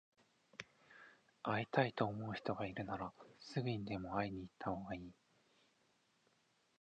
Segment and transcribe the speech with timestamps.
[1.43, 5.11] 会いたいと思う人がいるなら、すぐにでも会いに行ったほうがいい。